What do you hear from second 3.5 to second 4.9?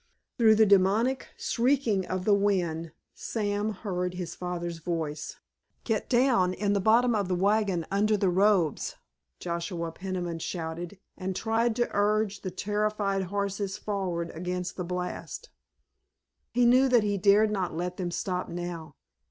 heard his father's